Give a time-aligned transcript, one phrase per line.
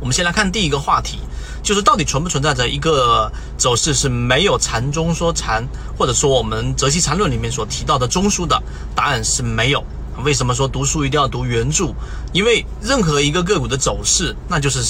[0.00, 1.18] 我们先来看第一个话题，
[1.62, 5.66] 就是到底存不存在着一个走势是没有缠中说禅，
[5.98, 8.62] 或者说我们《泽西缠论》里面所提到的中枢的？
[8.94, 9.82] 答案是没有。
[10.24, 11.92] 为什么说读书一定要读原著？
[12.32, 14.82] 因为任何一个个股的走势，那就是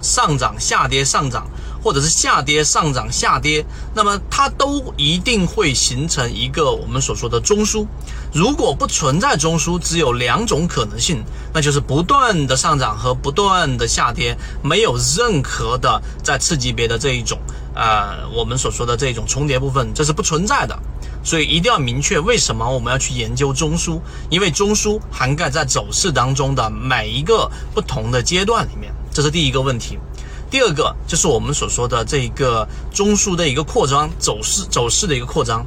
[0.00, 1.46] 上涨、下跌、上涨，
[1.82, 7.86] 或者是下跌、上涨、下跌，那么它都一定会形成一个我们所说的中枢。
[8.32, 17.38] 如果不存在中枢，只有两种可能性，那就是不断的上涨和不断的下跌，没有任何的在次级别的这一种，
[17.74, 20.78] 呃，我们所说的这种重叠部分，这是不存在的。
[21.22, 29.98] 所以一定要明确为什么我们要去研究中枢，因为中枢涵盖在走势当中的每一个不同的阶段里面，这是第一个问题。
[30.50, 35.64] 第二个就是我们所说的这一个中枢的一个扩张走势，走势的一个扩张，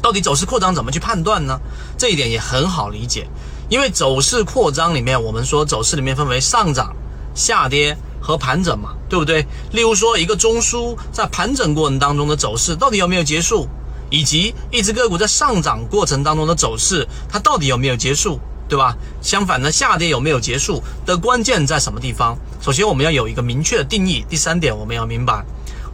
[0.00, 1.60] 到底走势扩张怎么去判断呢？
[1.98, 3.28] 这一点也很好理解，
[3.68, 6.96] 因为走势扩张里面，我们说走势里面分为上涨、
[7.34, 9.46] 下跌和盘整嘛，对不对？
[9.72, 13.68] 例如说一个中枢在盘整过程当中的走势到底有没有结束？
[14.10, 18.94] 以及一只个股在上涨过程当中的走势，它到底有没有结束，对吧？
[19.22, 22.36] 相反呢，下跌有没有结束的关键在什么地方？
[22.60, 24.24] 首先我们要有一个明确的定义。
[24.28, 25.44] 第三点，我们要明白，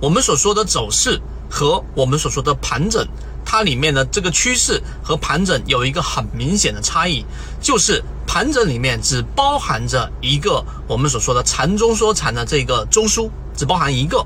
[0.00, 3.06] 我们所说的走势和我们所说的盘整，
[3.44, 7.25] 它里面的这个趋势和盘整有一个很明显的差异，
[7.61, 14.25] 就是盘整里面只包含着一个我们所说的缠中说禅的这个中枢，只包含一个。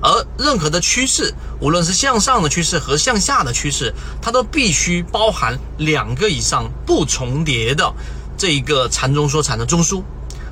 [0.00, 7.92] 而任何的趋势，无论是向上的趋势和向下的趋势，它都必须包含两个以上不重叠的
[8.36, 10.02] 这一个缠中说缠的中枢。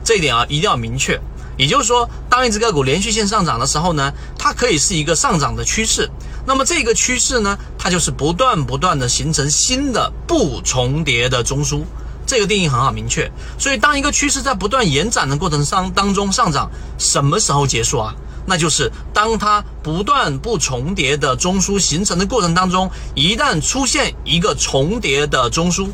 [0.05, 1.21] 这一点啊，一定要明确。
[1.57, 6.11] 也就是说，当一只个股连续性上涨的时候呢，它可以是一个上涨的趋势。
[6.45, 11.83] 那么这个趋势呢，它就是不断不断的形成新的不重叠的中枢。
[12.27, 13.31] 这个定义很好明确。
[13.59, 18.15] 所以，当一个趋势在不断延展的过程上当中上涨，什么时候结束啊？
[18.47, 25.89] 那就是当它不断不重叠的中枢形成的过程当中，一旦出现一个重叠的中枢，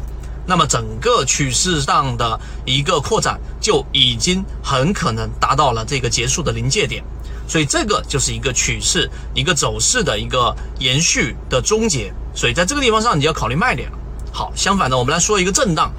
[0.47, 7.03] 那么整个趋势上的一个扩展就已经很可能达到了这个结束的临界点。
[7.49, 12.12] 所以这个就是一个趋势、一个走势的一个延续的终结。
[12.34, 13.99] 所以在这个地方上，你要考虑卖点了。
[14.31, 15.91] 好，相反的，我们来说一个震荡，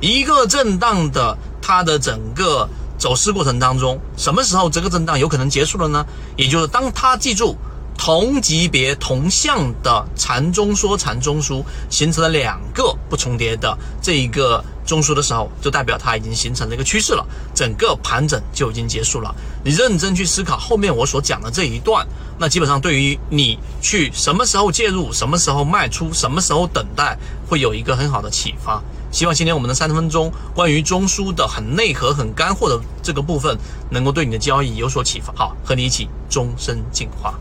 [0.00, 2.68] 一个震荡的它的整个。
[3.02, 6.06] 走势过程当中，什么时候这个震荡有可能结束了呢？
[6.36, 7.56] 也就是当它记住
[7.98, 19.34] 同级别同向的缠中说缠中枢形成了两个不重叠的这一个中枢的时候，就代表它已经形成了一个趋势了，整个盘整就已经结束了。
[19.64, 22.06] 你认真去思考后面我所讲的这一段，
[22.38, 27.18] 那基本上对于你去什么时候介入、什么时候卖出、什么时候等待，
[27.48, 28.80] 会有一个很好的启发。
[29.12, 33.56] 希望今天我们的三十分钟关于中枢的很内核、很干货的这个部分，
[33.90, 35.32] 能够对你的交易有所启发。
[35.34, 37.34] 好，和你一起终身进化。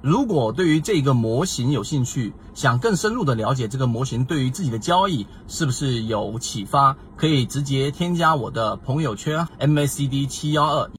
[0.00, 10.86] 如果对于这个模型有兴趣，想更深入的了解这个模型对于自己的交易是不是有启发，可以直接添加我的朋友圈 MACD 七幺二。